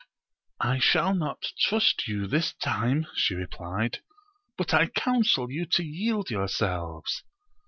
I 0.59 0.79
shall 0.79 1.13
not 1.13 1.45
trust 1.59 2.07
you 2.07 2.25
this 2.25 2.53
time, 2.53 3.05
she 3.13 3.35
replied; 3.35 3.99
but 4.57 4.73
I 4.73 4.87
counsel 4.87 5.51
you 5.51 5.67
to 5.73 5.83
yield 5.83 6.31
yourselves. 6.31 7.23